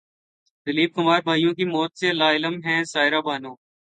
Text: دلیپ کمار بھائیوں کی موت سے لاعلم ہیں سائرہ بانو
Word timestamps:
دلیپ 0.67 0.93
کمار 0.95 1.19
بھائیوں 1.23 1.53
کی 1.53 1.65
موت 1.65 1.91
سے 1.99 2.11
لاعلم 2.13 2.55
ہیں 2.65 2.83
سائرہ 2.93 3.21
بانو 3.25 3.53